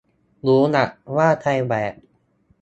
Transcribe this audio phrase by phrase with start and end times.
[0.47, 0.85] รู้ละ
[1.17, 1.93] ว่าใครแบก